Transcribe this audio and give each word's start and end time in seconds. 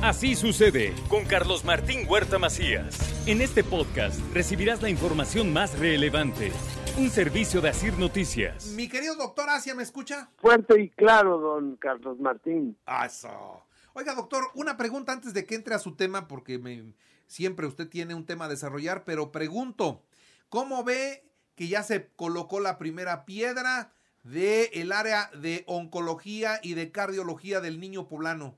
Así 0.00 0.36
sucede 0.36 0.94
con 1.08 1.24
Carlos 1.24 1.64
Martín 1.64 2.06
Huerta 2.08 2.38
Macías. 2.38 2.96
En 3.26 3.40
este 3.40 3.64
podcast 3.64 4.20
recibirás 4.32 4.80
la 4.80 4.88
información 4.88 5.52
más 5.52 5.76
relevante. 5.76 6.52
Un 6.96 7.10
servicio 7.10 7.60
de 7.60 7.70
Asir 7.70 7.98
Noticias. 7.98 8.68
Mi 8.68 8.88
querido 8.88 9.16
doctor 9.16 9.50
Asia, 9.50 9.74
¿me 9.74 9.82
escucha? 9.82 10.30
Fuerte 10.36 10.80
y 10.80 10.90
claro, 10.90 11.38
don 11.38 11.74
Carlos 11.78 12.20
Martín. 12.20 12.78
Eso. 13.04 13.64
Oiga, 13.92 14.14
doctor, 14.14 14.44
una 14.54 14.76
pregunta 14.76 15.10
antes 15.10 15.34
de 15.34 15.44
que 15.44 15.56
entre 15.56 15.74
a 15.74 15.80
su 15.80 15.96
tema, 15.96 16.28
porque 16.28 16.60
me, 16.60 16.92
siempre 17.26 17.66
usted 17.66 17.88
tiene 17.88 18.14
un 18.14 18.24
tema 18.24 18.44
a 18.44 18.48
desarrollar, 18.48 19.02
pero 19.04 19.32
pregunto, 19.32 20.04
¿cómo 20.48 20.84
ve 20.84 21.24
que 21.56 21.66
ya 21.66 21.82
se 21.82 22.06
colocó 22.14 22.60
la 22.60 22.78
primera 22.78 23.24
piedra 23.24 23.92
del 24.22 24.68
el 24.74 24.92
área 24.92 25.28
de 25.42 25.64
oncología 25.66 26.60
y 26.62 26.74
de 26.74 26.92
cardiología 26.92 27.60
del 27.60 27.80
niño 27.80 28.06
poblano? 28.06 28.56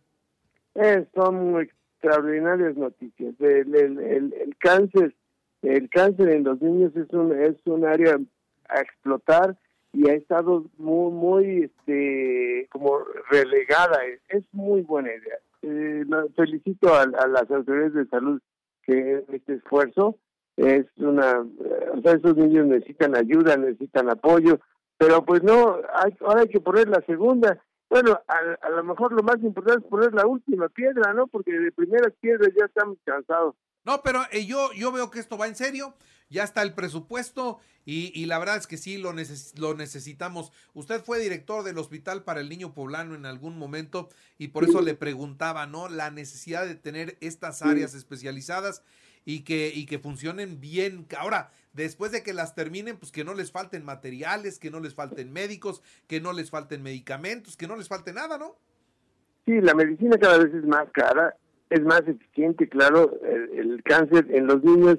Eh, 0.75 1.07
son 1.15 1.61
extraordinarias 1.61 2.77
noticias. 2.77 3.35
El, 3.41 3.75
el, 3.75 3.99
el, 4.33 4.57
cáncer, 4.59 5.15
el 5.63 5.89
cáncer 5.91 6.31
en 6.31 6.45
los 6.45 6.61
niños 6.61 6.97
es 6.97 7.11
un 7.11 7.33
es 7.33 7.57
un 7.67 7.85
área 7.85 8.19
a 8.69 8.81
explotar 8.81 9.57
y 9.93 10.09
ha 10.09 10.15
estado 10.15 10.65
muy 10.79 11.13
muy 11.13 11.63
este 11.65 12.69
como 12.71 13.01
relegada. 13.31 13.99
Es, 14.29 14.45
muy 14.53 14.83
buena 14.83 15.09
idea. 15.09 15.39
Eh, 15.63 16.05
felicito 16.37 16.95
a, 16.95 17.07
las 17.07 17.51
autoridades 17.51 17.95
de 17.95 18.07
salud 18.07 18.41
que 18.83 19.25
este 19.33 19.55
esfuerzo 19.55 20.17
es 20.57 20.87
una, 20.97 21.41
o 21.41 22.01
sea, 22.03 22.13
esos 22.13 22.37
niños 22.37 22.67
necesitan 22.67 23.15
ayuda, 23.17 23.57
necesitan 23.57 24.11
apoyo, 24.11 24.59
pero 24.99 25.25
pues 25.25 25.43
no, 25.43 25.79
hay, 25.95 26.15
ahora 26.21 26.43
hay 26.43 26.49
que 26.49 26.61
poner 26.61 26.89
la 26.89 27.01
segunda 27.03 27.63
bueno, 27.91 28.21
a, 28.29 28.71
lo 28.71 28.85
mejor 28.85 29.13
lo 29.13 29.23
más 29.25 29.43
importante 29.43 29.85
es 29.85 29.91
poner 29.91 30.15
la 30.15 30.25
última 30.25 30.69
piedra, 30.69 31.13
¿no? 31.13 31.27
Porque 31.27 31.51
de 31.51 31.73
primeras 31.73 32.13
piedras 32.21 32.49
ya 32.57 32.67
estamos 32.67 32.97
cansados. 33.05 33.57
No, 33.85 34.01
pero 34.03 34.23
eh, 34.31 34.47
yo, 34.47 34.73
yo 34.75 34.93
veo 34.93 35.11
que 35.11 35.19
esto 35.19 35.37
va 35.37 35.49
en 35.49 35.57
serio, 35.57 35.97
ya 36.29 36.45
está 36.45 36.63
el 36.63 36.73
presupuesto 36.73 37.59
y, 37.85 38.13
y 38.15 38.27
la 38.27 38.39
verdad 38.39 38.59
es 38.59 38.69
que 38.69 38.77
sí 38.77 38.97
lo, 38.97 39.13
lo 39.57 39.75
necesitamos. 39.75 40.53
Usted 40.73 41.03
fue 41.03 41.19
director 41.19 41.65
del 41.65 41.79
Hospital 41.79 42.23
para 42.23 42.41
el 42.41 42.49
Niño 42.49 42.75
Poblano 42.75 43.17
en 43.17 43.27
algún 43.27 43.59
momento 43.59 44.09
y 44.39 44.49
por 44.49 44.63
eso 44.63 44.83
le 44.83 44.95
preguntaba, 44.95 45.67
¿no? 45.67 45.89
La 45.89 46.13
necesidad 46.13 46.67
de 46.67 46.77
tener 46.77 47.19
estas 47.21 47.63
áreas 47.63 47.95
especializadas 47.95 48.85
y 49.25 49.45
que, 49.45 49.73
y 49.75 49.87
que 49.87 49.99
funcionen 49.99 50.61
bien. 50.61 51.07
Ahora, 51.19 51.51
después 51.73 52.13
de 52.13 52.23
que 52.23 52.33
las 52.33 52.55
terminen, 52.55 52.97
pues 52.97 53.13
que 53.13 53.25
no 53.25 53.35
les 53.35 53.53
falten 53.53 53.85
materiales, 53.85 54.59
que 54.59 54.71
no 54.71 54.81
les 54.81 54.95
falten 54.95 55.33
médicos, 55.33 55.83
que 56.07 56.21
no 56.21 56.33
les 56.33 56.51
falten 56.51 56.83
medicamentos, 56.83 57.57
que 57.57 57.67
no 57.67 57.77
les 57.77 57.89
falte 57.89 58.13
nada, 58.13 58.39
¿no? 58.39 58.57
Sí, 59.47 59.61
la 59.61 59.75
medicina 59.75 60.17
cada 60.19 60.39
vez 60.39 60.55
es 60.55 60.65
más 60.65 60.91
cara, 60.93 61.37
es 61.71 61.81
más 61.83 62.03
eficiente, 62.07 62.69
claro, 62.69 63.19
el, 63.23 63.83
cáncer 63.85 64.27
en 64.31 64.47
los 64.47 64.63
niños 64.63 64.99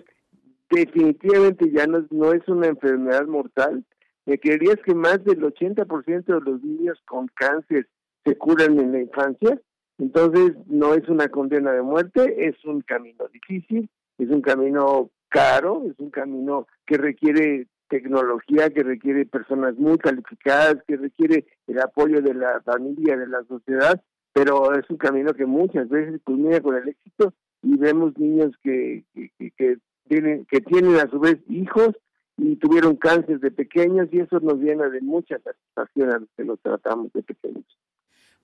definitivamente 0.69 1.69
ya 1.71 1.85
no, 1.85 2.05
no 2.09 2.33
es 2.33 2.47
una 2.47 2.67
enfermedad 2.67 3.25
mortal. 3.27 3.85
Me 4.25 4.39
creerías 4.39 4.77
que 4.85 4.95
más 4.95 5.23
del 5.23 5.41
80% 5.41 6.25
de 6.25 6.41
los 6.41 6.63
niños 6.63 7.01
con 7.05 7.27
cáncer 7.35 7.87
se 8.23 8.37
curan 8.37 8.79
en 8.79 8.91
la 8.91 9.01
infancia, 9.01 9.59
entonces 9.97 10.53
no 10.67 10.93
es 10.93 11.07
una 11.09 11.27
condena 11.27 11.71
de 11.73 11.81
muerte, 11.81 12.47
es 12.47 12.55
un 12.65 12.81
camino 12.81 13.27
difícil, 13.27 13.89
es 14.23 14.29
un 14.29 14.41
camino 14.41 15.09
caro, 15.29 15.83
es 15.89 15.97
un 15.99 16.11
camino 16.11 16.67
que 16.85 16.97
requiere 16.97 17.67
tecnología, 17.89 18.69
que 18.69 18.83
requiere 18.83 19.25
personas 19.25 19.75
muy 19.77 19.97
calificadas, 19.97 20.77
que 20.87 20.95
requiere 20.95 21.45
el 21.67 21.79
apoyo 21.79 22.21
de 22.21 22.33
la 22.33 22.61
familia, 22.61 23.17
de 23.17 23.27
la 23.27 23.43
sociedad, 23.43 24.01
pero 24.33 24.73
es 24.75 24.89
un 24.89 24.97
camino 24.97 25.33
que 25.33 25.45
muchas 25.45 25.89
veces 25.89 26.21
culmina 26.23 26.61
con 26.61 26.75
el 26.75 26.87
éxito 26.87 27.33
y 27.61 27.75
vemos 27.77 28.17
niños 28.17 28.51
que, 28.63 29.03
que, 29.13 29.77
tienen, 30.07 30.45
que 30.45 30.61
tienen 30.61 30.95
a 30.95 31.09
su 31.09 31.19
vez 31.19 31.37
hijos 31.49 31.89
y 32.37 32.55
tuvieron 32.55 32.95
cáncer 32.95 33.39
de 33.39 33.51
pequeños 33.51 34.07
y 34.11 34.19
eso 34.19 34.39
nos 34.39 34.59
llena 34.59 34.87
de 34.89 35.01
mucha 35.01 35.37
satisfacción 35.39 36.13
a 36.13 36.21
que 36.37 36.43
los 36.43 36.59
tratamos 36.61 37.11
de 37.13 37.23
pequeños. 37.23 37.65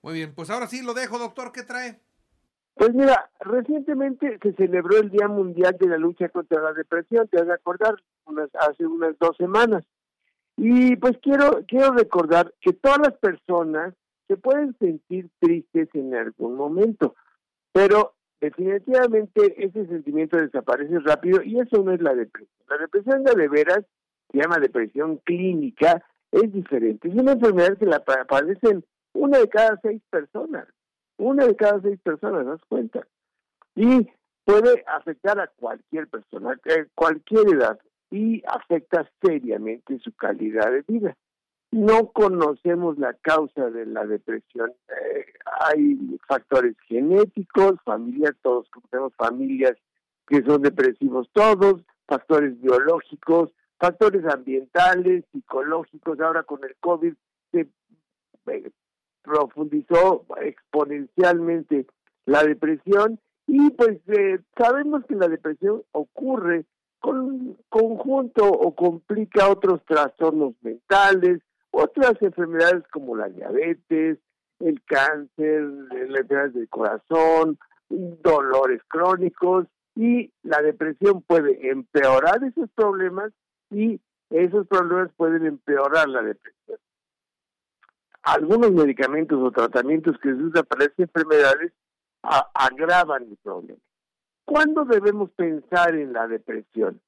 Muy 0.02 0.14
bien, 0.14 0.32
pues 0.34 0.50
ahora 0.50 0.66
sí 0.66 0.82
lo 0.82 0.94
dejo, 0.94 1.18
doctor, 1.18 1.52
¿qué 1.52 1.62
trae? 1.62 2.00
Pues 2.78 2.94
mira, 2.94 3.28
recientemente 3.40 4.38
se 4.40 4.52
celebró 4.52 4.98
el 4.98 5.10
Día 5.10 5.26
Mundial 5.26 5.76
de 5.80 5.88
la 5.88 5.98
Lucha 5.98 6.28
contra 6.28 6.62
la 6.62 6.72
Depresión, 6.72 7.26
te 7.26 7.42
vas 7.42 7.48
a 7.48 7.54
acordar, 7.54 7.96
hace 8.60 8.86
unas 8.86 9.18
dos 9.18 9.36
semanas. 9.36 9.82
Y 10.56 10.94
pues 10.94 11.18
quiero, 11.20 11.64
quiero 11.66 11.90
recordar 11.90 12.54
que 12.60 12.72
todas 12.72 12.98
las 12.98 13.18
personas 13.18 13.94
se 14.28 14.36
pueden 14.36 14.76
sentir 14.78 15.28
tristes 15.40 15.88
en 15.94 16.14
algún 16.14 16.54
momento, 16.54 17.16
pero 17.72 18.14
definitivamente 18.40 19.56
ese 19.64 19.84
sentimiento 19.86 20.36
desaparece 20.36 21.00
rápido 21.00 21.42
y 21.42 21.58
eso 21.58 21.82
no 21.82 21.90
es 21.90 22.00
la 22.00 22.14
depresión. 22.14 22.54
La 22.68 22.78
depresión 22.78 23.24
de 23.24 23.48
veras 23.48 23.84
se 24.30 24.38
llama 24.38 24.60
depresión 24.60 25.16
clínica, 25.24 26.04
es 26.30 26.52
diferente. 26.52 27.08
Es 27.08 27.14
una 27.16 27.32
enfermedad 27.32 27.76
que 27.76 27.86
la 27.86 28.04
padecen 28.04 28.84
una 29.14 29.38
de 29.38 29.48
cada 29.48 29.80
seis 29.82 30.00
personas. 30.10 30.68
Una 31.18 31.46
de 31.46 31.56
cada 31.56 31.80
seis 31.80 32.00
personas, 32.00 32.46
¿das 32.46 32.60
cuenta? 32.68 33.06
Y 33.74 34.08
puede 34.44 34.84
afectar 34.86 35.38
a 35.38 35.48
cualquier 35.48 36.08
persona, 36.08 36.52
a 36.52 36.86
cualquier 36.94 37.54
edad, 37.54 37.78
y 38.10 38.42
afecta 38.46 39.08
seriamente 39.20 39.98
su 39.98 40.12
calidad 40.14 40.70
de 40.70 40.82
vida. 40.86 41.16
No 41.70 42.12
conocemos 42.12 42.98
la 42.98 43.12
causa 43.14 43.68
de 43.70 43.84
la 43.84 44.06
depresión. 44.06 44.72
Eh, 44.88 45.26
hay 45.60 46.18
factores 46.26 46.74
genéticos, 46.86 47.74
familias, 47.84 48.34
todos 48.40 48.70
conocemos 48.70 49.12
familias 49.16 49.76
que 50.26 50.42
son 50.42 50.62
depresivos 50.62 51.28
todos, 51.32 51.82
factores 52.06 52.58
biológicos, 52.60 53.50
factores 53.78 54.24
ambientales, 54.26 55.24
psicológicos. 55.32 56.20
Ahora 56.20 56.42
con 56.42 56.64
el 56.64 56.74
COVID 56.80 57.14
se 57.52 57.68
eh, 58.46 58.70
profundizó 59.22 60.24
exponencialmente 60.40 61.86
la 62.26 62.44
depresión 62.44 63.18
y 63.46 63.70
pues 63.70 63.98
eh, 64.08 64.40
sabemos 64.56 65.04
que 65.06 65.14
la 65.14 65.28
depresión 65.28 65.82
ocurre 65.92 66.66
con 67.00 67.56
conjunto 67.68 68.44
o 68.44 68.74
complica 68.74 69.48
otros 69.48 69.82
trastornos 69.86 70.54
mentales, 70.62 71.40
otras 71.70 72.20
enfermedades 72.20 72.84
como 72.92 73.16
la 73.16 73.28
diabetes, 73.28 74.18
el 74.58 74.82
cáncer, 74.84 75.62
las 75.62 76.00
enfermedades 76.00 76.54
del 76.54 76.68
corazón, 76.68 77.58
dolores 77.88 78.82
crónicos 78.88 79.66
y 79.94 80.30
la 80.42 80.60
depresión 80.60 81.22
puede 81.22 81.70
empeorar 81.70 82.42
esos 82.44 82.68
problemas 82.74 83.32
y 83.70 84.00
esos 84.30 84.66
problemas 84.66 85.10
pueden 85.16 85.46
empeorar 85.46 86.08
la 86.08 86.22
depresión 86.22 86.78
algunos 88.34 88.72
medicamentos 88.72 89.38
o 89.40 89.50
tratamientos 89.50 90.16
que 90.18 90.30
se 90.30 90.42
usan 90.42 90.64
para 90.64 90.84
estas 90.84 91.08
enfermedades 91.08 91.72
agravan 92.22 93.24
el 93.24 93.36
problema. 93.42 93.80
¿Cuándo 94.44 94.84
debemos 94.84 95.30
pensar 95.32 95.94
en 95.94 96.12
la 96.12 96.26
depresión? 96.26 97.00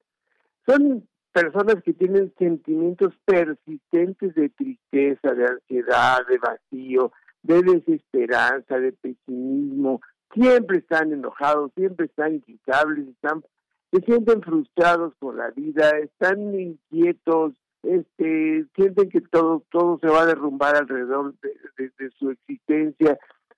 Son 0.65 1.07
personas 1.31 1.75
que 1.83 1.93
tienen 1.93 2.33
sentimientos 2.37 3.13
persistentes 3.25 4.35
de 4.35 4.49
tristeza, 4.49 5.33
de 5.33 5.45
ansiedad, 5.45 6.19
de 6.27 6.37
vacío, 6.37 7.11
de 7.43 7.61
desesperanza, 7.61 8.79
de 8.79 8.91
pesimismo, 8.91 10.01
siempre 10.33 10.79
están 10.79 11.11
enojados, 11.11 11.71
siempre 11.75 12.05
están 12.05 12.35
inquietables, 12.35 13.07
están, 13.07 13.43
se 13.91 14.01
sienten 14.01 14.41
frustrados 14.41 15.13
por 15.19 15.35
la 15.35 15.49
vida, 15.51 15.89
están 15.99 16.53
inquietos, 16.59 17.53
este, 17.83 18.65
sienten 18.75 19.09
que 19.09 19.21
todo, 19.21 19.63
todo 19.71 19.99
se 19.99 20.07
va 20.07 20.21
a 20.21 20.25
derrumbar 20.25 20.75
alrededor 20.75 21.33
de, 21.77 22.09
su 22.17 22.29
existencia, 22.29 23.17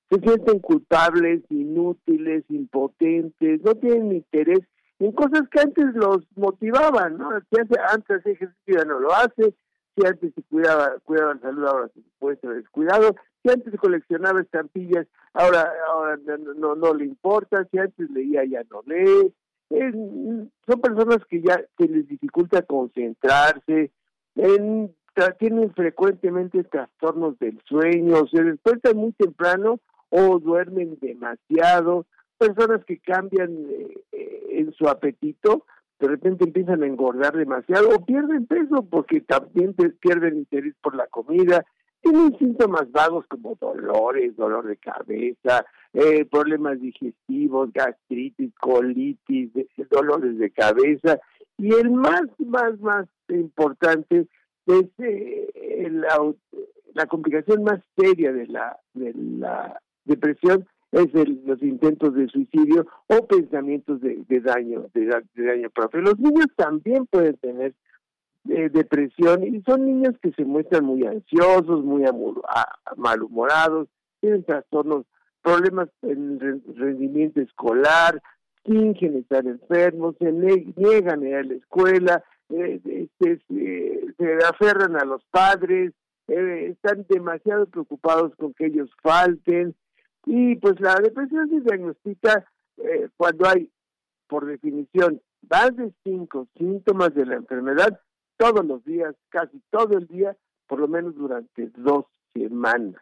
se 0.10 0.20
sienten 0.20 0.60
culpables, 0.60 1.44
inútiles, 1.50 2.44
impotentes, 2.50 3.62
no 3.64 3.76
tienen 3.76 4.14
interés 4.14 4.62
en 5.00 5.12
cosas 5.12 5.42
que 5.50 5.60
antes 5.60 5.94
los 5.96 6.26
motivaban, 6.36 7.18
¿no? 7.18 7.32
Si 7.50 7.60
antes, 7.60 7.78
antes 7.90 8.26
ejercicio 8.26 8.78
ya 8.78 8.86
no 8.86 9.00
lo 9.00 9.14
hace, 9.14 9.54
si 9.96 10.08
antes 10.08 10.34
se 10.34 10.42
cuidaba, 10.44 10.94
cuidaba 11.04 11.34
la 11.34 11.42
salud, 11.42 11.66
ahora 11.66 11.88
se 11.94 12.02
puede 12.20 12.38
descuidado, 12.56 13.16
si 13.44 13.52
antes 13.52 13.74
coleccionaba 13.80 14.42
estampillas, 14.42 15.08
ahora, 15.34 15.72
ahora 15.90 16.18
no, 16.56 16.76
no, 16.76 16.94
le 16.94 17.06
importa, 17.06 17.66
si 17.72 17.78
antes 17.78 18.10
leía 18.12 18.46
ya 18.46 18.64
no 18.72 18.82
lee, 18.86 19.34
son 19.70 20.82
personas 20.82 21.18
que 21.30 21.42
ya 21.42 21.62
se 21.78 21.88
les 21.88 22.08
dificulta 22.08 22.62
concentrarse, 22.62 23.92
tienen 25.40 25.74
frecuentemente 25.74 26.64
trastornos 26.64 27.38
del 27.40 27.60
sueño, 27.66 28.28
se 28.32 28.44
despiertan 28.44 28.98
muy 28.98 29.12
temprano 29.14 29.80
o 30.10 30.40
duermen 30.40 30.98
demasiado, 31.02 32.06
personas 32.38 32.84
que 32.86 33.00
cambian 33.00 33.52
eh, 33.52 33.94
eh, 34.12 34.48
en 34.52 34.74
su 34.74 34.88
apetito, 34.88 35.66
de 36.00 36.08
repente 36.08 36.44
empiezan 36.44 36.84
a 36.84 36.88
engordar 36.88 37.36
demasiado 37.36 37.90
o 37.90 38.06
pierden 38.06 38.46
peso 38.46 38.86
porque 38.90 39.22
también 39.22 39.74
pierden 39.74 40.38
interés 40.38 40.76
por 40.82 40.96
la 40.96 41.08
comida, 41.08 41.66
tienen 42.02 42.38
síntomas 42.38 42.92
vagos 42.92 43.26
como 43.28 43.56
dolores, 43.56 44.36
dolor 44.36 44.68
de 44.68 44.76
cabeza, 44.76 45.66
eh, 45.94 46.26
problemas 46.26 46.82
digestivos, 46.82 47.72
gastritis, 47.72 48.54
colitis, 48.60 49.52
dolores 49.90 50.38
de 50.38 50.52
cabeza. 50.52 51.20
Y 51.58 51.74
el 51.74 51.92
más, 51.92 52.24
más, 52.40 52.80
más 52.80 53.06
importante 53.30 54.28
es 54.68 54.86
eh, 54.98 55.90
la, 56.94 57.06
complicación 57.08 57.64
más 57.64 57.82
seria 57.96 58.32
de 58.32 58.48
la, 58.48 58.80
de 58.94 59.14
la 59.14 59.80
depresión 60.06 60.66
es 60.94 61.14
el, 61.16 61.42
los 61.46 61.62
intentos 61.64 62.14
de 62.14 62.28
suicidio 62.28 62.86
o 63.08 63.26
pensamientos 63.26 64.00
de, 64.02 64.24
daño, 64.42 64.86
de, 64.94 65.24
daño 65.36 65.70
propio. 65.72 66.02
Los 66.02 66.20
niños 66.20 66.48
también 66.56 67.08
pueden 67.08 67.36
tener 67.38 67.74
eh, 68.50 68.70
depresión 68.70 69.44
y 69.44 69.62
son 69.64 69.86
niños 69.86 70.14
que 70.22 70.32
se 70.34 70.46
muestran 70.46 70.86
muy 70.86 71.06
ansiosos, 71.06 71.84
muy 71.84 72.04
malhumorados, 72.96 73.88
tienen 74.22 74.44
trastornos, 74.44 75.06
problemas 75.42 75.90
en 76.04 76.40
rendimiento 76.76 77.42
escolar, 77.42 78.22
fingen 78.64 79.18
estar 79.18 79.46
enfermos, 79.46 80.16
se 80.20 80.32
niegan 80.32 81.24
a 81.24 81.28
ir 81.28 81.36
a 81.36 81.44
la 81.44 81.54
escuela, 81.54 82.24
eh, 82.50 82.80
este, 82.86 83.40
se, 83.48 84.38
aferran 84.46 84.96
a 84.96 85.06
los 85.06 85.24
padres, 85.26 85.94
eh, 86.28 86.68
están 86.72 87.06
demasiado 87.10 87.66
preocupados 87.68 88.36
con 88.36 88.54
que 88.54 88.68
ellos 88.68 88.90
falten, 89.02 89.76
y 90.26 90.56
pues 90.56 90.80
la 90.80 90.96
depresión 90.96 91.50
se 91.50 91.62
diagnostica 91.62 92.46
eh, 92.78 93.10
cuando 93.18 93.48
hay, 93.48 93.70
por 94.28 94.46
definición, 94.46 95.22
más 95.50 95.76
de 95.76 95.92
cinco 96.04 96.48
síntomas 96.58 97.14
de 97.14 97.26
la 97.26 97.36
enfermedad 97.36 98.00
todos 98.38 98.66
los 98.66 98.84
días, 98.86 99.16
casi 99.30 99.62
todo 99.70 99.98
el 99.98 100.08
día, 100.08 100.36
por 100.68 100.80
lo 100.80 100.88
menos 100.88 101.16
durante 101.16 101.70
dos 101.76 102.06
semanas. 102.34 103.02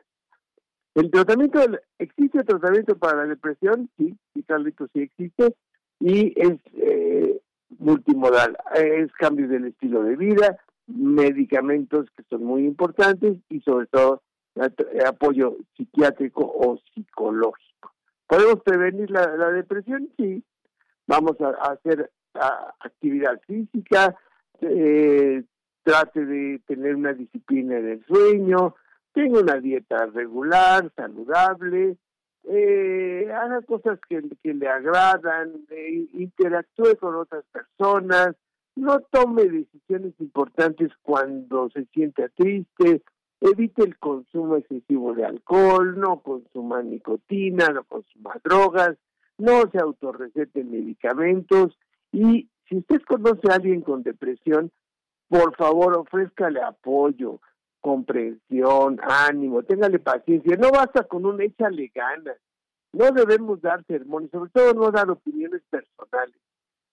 El 0.95 1.09
tratamiento, 1.09 1.59
¿existe 1.99 2.43
tratamiento 2.43 2.97
para 2.97 3.23
la 3.23 3.25
depresión? 3.27 3.89
Sí, 3.97 4.15
sí, 4.33 4.43
Carlito, 4.43 4.87
sí 4.93 5.01
existe, 5.01 5.55
y 5.99 6.33
es 6.35 6.59
eh, 6.73 7.39
multimodal, 7.79 8.57
es 8.75 9.11
cambio 9.13 9.47
del 9.47 9.65
estilo 9.65 10.03
de 10.03 10.17
vida, 10.17 10.59
medicamentos 10.87 12.07
que 12.17 12.23
son 12.29 12.43
muy 12.43 12.65
importantes 12.65 13.37
y 13.49 13.61
sobre 13.61 13.87
todo 13.87 14.21
apoyo 15.05 15.57
psiquiátrico 15.77 16.41
o 16.43 16.77
psicológico. 16.93 17.93
¿Podemos 18.27 18.61
prevenir 18.63 19.09
la, 19.11 19.51
depresión? 19.51 20.09
Sí. 20.17 20.43
Vamos 21.07 21.39
a, 21.41 21.49
hacer 21.71 22.11
actividad 22.79 23.39
física, 23.45 24.15
eh, 24.61 25.43
trate 25.83 26.25
de 26.25 26.61
tener 26.65 26.95
una 26.95 27.13
disciplina 27.13 27.77
en 27.77 27.89
el 27.89 28.05
sueño, 28.05 28.75
tenga 29.13 29.41
una 29.41 29.57
dieta 29.57 30.05
regular, 30.07 30.91
saludable, 30.95 31.97
eh, 32.43 33.31
haga 33.33 33.61
cosas 33.61 33.99
que, 34.09 34.21
le 34.43 34.67
agradan, 34.67 35.51
eh, 35.69 36.07
interactúe 36.13 36.97
con 36.99 37.15
otras 37.15 37.45
personas, 37.51 38.35
no 38.75 38.99
tome 39.11 39.43
decisiones 39.43 40.13
importantes 40.19 40.91
cuando 41.03 41.69
se 41.69 41.85
sienta 41.93 42.29
triste, 42.29 43.03
evite 43.41 43.83
el 43.83 43.97
consumo 43.97 44.55
excesivo 44.55 45.13
de 45.13 45.25
alcohol, 45.25 45.99
no 45.99 46.21
consuma 46.21 46.81
nicotina, 46.81 47.69
no 47.69 47.83
consuma 47.83 48.35
drogas, 48.43 48.97
no 49.37 49.69
se 49.71 49.79
autorreceten 49.79 50.71
medicamentos 50.71 51.77
y 52.11 52.49
si 52.69 52.77
usted 52.77 53.01
conoce 53.07 53.51
a 53.51 53.55
alguien 53.55 53.81
con 53.81 54.03
depresión, 54.03 54.71
por 55.27 55.55
favor 55.55 55.97
ofrézcale 55.97 56.61
apoyo, 56.61 57.39
comprensión, 57.81 58.99
ánimo, 59.01 59.63
téngale 59.63 59.99
paciencia, 59.99 60.55
no 60.57 60.71
basta 60.71 61.03
con 61.03 61.25
un 61.25 61.41
échale 61.41 61.91
ganas, 61.93 62.37
no 62.93 63.11
debemos 63.11 63.61
dar 63.61 63.83
sermones, 63.85 64.29
sobre 64.31 64.51
todo 64.51 64.73
no 64.73 64.91
dar 64.91 65.09
opiniones 65.09 65.61
personales. 65.69 66.35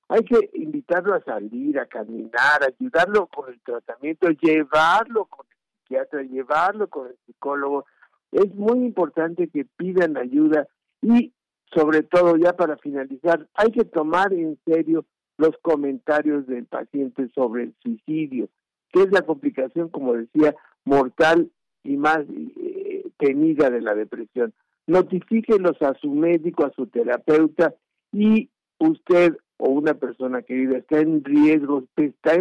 Hay 0.08 0.25
que 0.25 0.50
invitarlo 0.55 1.14
a 1.14 1.23
salir, 1.23 1.79
a 1.79 1.87
caminar, 1.87 2.62
ayudarlo 2.67 3.26
con 3.26 3.52
el 3.52 3.61
tratamiento, 3.61 4.29
llevarlo 4.31 5.26
con 5.26 5.46
psiquiatra, 5.82 6.23
llevarlo 6.23 6.88
con 6.88 7.08
el 7.08 7.17
psicólogo. 7.26 7.84
Es 8.32 8.55
muy 8.55 8.79
importante 8.87 9.49
que 9.49 9.67
pidan 9.67 10.17
ayuda 10.17 10.67
y 11.02 11.34
sobre 11.75 12.02
todo 12.02 12.37
ya 12.37 12.55
para 12.55 12.79
finalizar, 12.79 13.46
hay 13.55 13.70
que 13.70 13.84
tomar 13.84 14.32
en 14.32 14.58
serio 14.64 15.05
los 15.37 15.56
comentarios 15.62 16.46
del 16.46 16.67
paciente 16.67 17.29
sobre 17.34 17.64
el 17.64 17.75
suicidio, 17.82 18.49
que 18.91 19.02
es 19.02 19.12
la 19.12 19.23
complicación, 19.23 19.88
como 19.88 20.14
decía, 20.14 20.55
mortal 20.88 21.50
y 21.85 21.96
más 21.96 22.20
eh, 22.56 23.05
temida 23.19 23.70
de 23.70 23.81
la 23.81 23.94
depresión. 23.94 24.52
Notifíquelos 24.87 25.81
a 25.82 25.94
su 25.94 26.11
médico, 26.11 26.64
a 26.64 26.73
su 26.73 26.87
terapeuta 26.87 27.75
y 28.11 28.49
usted 28.79 29.37
o 29.58 29.70
una 29.70 29.94
persona 29.94 30.43
querida 30.43 30.79
está 30.79 31.00
en 31.00 31.25
riesgo, 31.25 31.85
está 31.96 32.40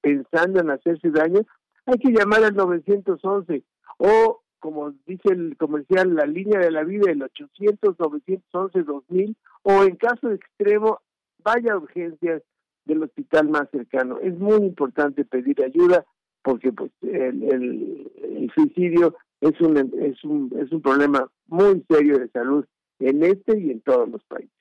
pensando 0.00 0.60
en 0.60 0.70
hacerse 0.70 1.10
daño, 1.10 1.40
hay 1.86 1.98
que 1.98 2.12
llamar 2.12 2.44
al 2.44 2.54
911 2.54 3.64
o, 3.98 4.42
como 4.60 4.92
dice 5.06 5.32
el 5.32 5.56
comercial, 5.56 6.14
la 6.14 6.24
línea 6.24 6.60
de 6.60 6.70
la 6.70 6.84
vida, 6.84 7.10
el 7.10 7.20
800-911-2000 7.20 9.34
o 9.62 9.82
en 9.82 9.96
caso 9.96 10.30
extremo, 10.30 11.00
vaya 11.42 11.72
a 11.72 11.78
urgencias 11.78 12.44
del 12.84 13.02
hospital 13.02 13.48
más 13.48 13.68
cercano. 13.70 14.20
Es 14.20 14.38
muy 14.38 14.64
importante 14.64 15.24
pedir 15.24 15.64
ayuda 15.64 16.06
porque 16.46 16.72
pues 16.72 16.92
el, 17.02 18.08
suicidio 18.54 19.16
es 19.40 19.60
un, 19.60 19.76
es, 20.00 20.22
un, 20.22 20.54
es 20.60 20.70
un 20.70 20.80
problema 20.80 21.28
muy 21.48 21.84
serio 21.90 22.20
de 22.20 22.28
salud 22.28 22.64
en 23.00 23.24
este 23.24 23.58
y 23.58 23.72
en 23.72 23.80
todos 23.80 24.08
los 24.08 24.22
países. 24.26 24.54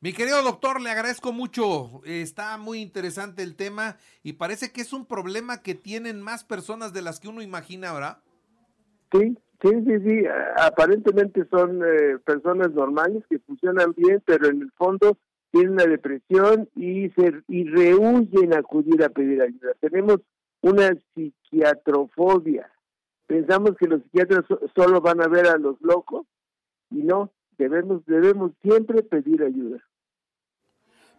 Mi 0.00 0.12
querido 0.12 0.42
doctor, 0.42 0.80
le 0.80 0.90
agradezco 0.90 1.32
mucho. 1.32 2.00
Está 2.04 2.58
muy 2.58 2.80
interesante 2.80 3.44
el 3.44 3.54
tema 3.54 3.96
y 4.24 4.32
parece 4.32 4.72
que 4.72 4.80
es 4.80 4.92
un 4.92 5.06
problema 5.06 5.62
que 5.62 5.76
tienen 5.76 6.20
más 6.20 6.42
personas 6.42 6.92
de 6.92 7.02
las 7.02 7.20
que 7.20 7.28
uno 7.28 7.42
imagina, 7.42 7.92
¿verdad? 7.92 8.18
Sí, 9.12 9.38
sí, 9.62 9.70
sí, 9.86 10.00
sí. 10.04 10.24
Aparentemente 10.56 11.46
son 11.48 11.80
eh, 11.84 12.18
personas 12.24 12.72
normales 12.72 13.22
que 13.30 13.38
funcionan 13.38 13.94
bien, 13.96 14.20
pero 14.26 14.48
en 14.48 14.62
el 14.62 14.72
fondo 14.72 15.16
tienen 15.52 15.72
una 15.72 15.86
depresión 15.86 16.68
y, 16.74 17.08
se, 17.10 17.32
y 17.48 17.64
rehuyen 17.64 18.54
acudir 18.54 19.02
a 19.04 19.08
pedir 19.08 19.42
ayuda. 19.42 19.72
Tenemos 19.80 20.20
una 20.62 20.96
psiquiatrofobia. 21.14 22.70
Pensamos 23.26 23.72
que 23.78 23.86
los 23.86 24.02
psiquiatras 24.02 24.44
solo 24.74 25.00
van 25.00 25.22
a 25.22 25.28
ver 25.28 25.46
a 25.46 25.56
los 25.56 25.80
locos 25.80 26.26
y 26.90 27.02
no, 27.02 27.32
debemos, 27.58 28.04
debemos 28.06 28.52
siempre 28.62 29.02
pedir 29.02 29.42
ayuda. 29.42 29.78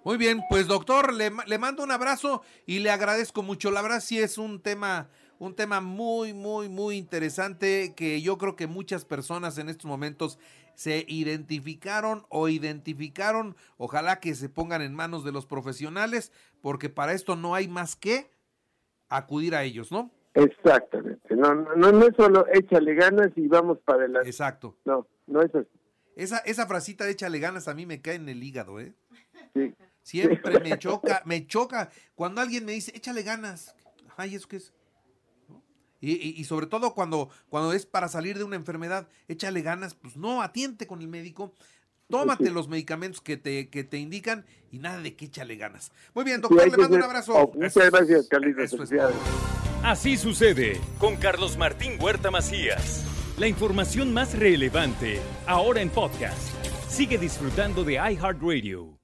Muy 0.03 0.17
bien, 0.17 0.41
pues 0.49 0.67
doctor, 0.67 1.13
le, 1.13 1.31
le, 1.45 1.57
mando 1.59 1.83
un 1.83 1.91
abrazo 1.91 2.41
y 2.65 2.79
le 2.79 2.89
agradezco 2.89 3.43
mucho. 3.43 3.69
La 3.69 3.83
verdad 3.83 4.01
sí 4.01 4.17
es 4.17 4.39
un 4.39 4.59
tema, 4.59 5.09
un 5.37 5.53
tema 5.55 5.79
muy, 5.79 6.33
muy, 6.33 6.69
muy 6.69 6.97
interesante 6.97 7.93
que 7.95 8.19
yo 8.21 8.39
creo 8.39 8.55
que 8.55 8.65
muchas 8.65 9.05
personas 9.05 9.59
en 9.59 9.69
estos 9.69 9.85
momentos 9.85 10.39
se 10.73 11.05
identificaron 11.07 12.25
o 12.29 12.49
identificaron. 12.49 13.55
Ojalá 13.77 14.19
que 14.19 14.33
se 14.33 14.49
pongan 14.49 14.81
en 14.81 14.95
manos 14.95 15.23
de 15.23 15.31
los 15.31 15.45
profesionales, 15.45 16.31
porque 16.61 16.89
para 16.89 17.13
esto 17.13 17.35
no 17.35 17.53
hay 17.53 17.67
más 17.67 17.95
que 17.95 18.31
acudir 19.17 19.55
a 19.55 19.63
ellos, 19.63 19.91
¿no? 19.91 20.09
Exactamente. 20.33 21.35
No, 21.35 21.53
no, 21.53 21.91
no 21.91 22.07
es 22.07 22.15
solo 22.15 22.45
échale 22.53 22.95
ganas 22.95 23.31
y 23.35 23.47
vamos 23.47 23.79
para 23.79 23.99
adelante. 23.99 24.29
Exacto. 24.29 24.77
No, 24.85 25.07
no 25.27 25.41
es 25.41 25.53
así. 25.53 25.67
Esa, 26.15 26.37
esa 26.39 26.67
frasita 26.67 27.05
de 27.05 27.11
échale 27.11 27.39
ganas 27.39 27.67
a 27.67 27.73
mí 27.73 27.85
me 27.85 28.01
cae 28.01 28.15
en 28.15 28.29
el 28.29 28.43
hígado, 28.43 28.79
¿eh? 28.79 28.93
Sí. 29.53 29.73
Siempre 30.03 30.59
me 30.61 30.77
choca, 30.79 31.21
me 31.25 31.45
choca 31.45 31.89
cuando 32.15 32.41
alguien 32.41 32.65
me 32.65 32.71
dice, 32.71 32.91
échale 32.95 33.23
ganas. 33.23 33.75
Ay, 34.17 34.35
¿eso 34.35 34.47
qué 34.47 34.57
es? 34.57 34.73
Y, 36.03 36.43
sobre 36.45 36.65
todo 36.65 36.95
cuando, 36.95 37.29
cuando 37.49 37.73
es 37.73 37.85
para 37.85 38.07
salir 38.07 38.35
de 38.39 38.43
una 38.43 38.55
enfermedad, 38.55 39.07
échale 39.27 39.61
ganas, 39.61 39.93
pues 39.93 40.17
no, 40.17 40.41
atiente 40.41 40.87
con 40.87 40.99
el 40.99 41.07
médico, 41.07 41.53
tómate 42.11 42.51
los 42.51 42.67
medicamentos 42.67 43.21
que 43.21 43.37
te, 43.37 43.69
que 43.69 43.83
te 43.83 43.97
indican 43.97 44.45
y 44.71 44.79
nada 44.79 45.01
de 45.01 45.15
que 45.15 45.25
échale 45.25 45.55
ganas. 45.55 45.91
Muy 46.13 46.23
bien, 46.23 46.41
doctor, 46.41 46.69
le 46.69 46.77
mando 46.77 46.95
un 46.95 47.03
abrazo. 47.03 47.33
Oh, 47.33 47.51
muchas 47.55 47.89
gracias, 47.89 48.27
Carlitos. 48.27 48.75
Así 49.83 50.17
sucede 50.17 50.79
con 50.99 51.15
Carlos 51.15 51.57
Martín 51.57 51.93
Huerta 51.99 52.29
Macías. 52.29 53.03
La 53.37 53.47
información 53.47 54.13
más 54.13 54.37
relevante, 54.37 55.19
ahora 55.47 55.81
en 55.81 55.89
podcast. 55.89 56.53
Sigue 56.87 57.17
disfrutando 57.17 57.83
de 57.83 57.93
iHeartRadio. 57.93 59.00